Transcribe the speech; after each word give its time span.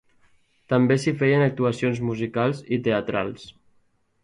També 0.71 0.97
s'hi 1.03 1.13
feien 1.19 1.43
actuacions 1.49 2.01
musicals 2.09 2.65
i 2.79 2.83
teatrals. 2.91 3.49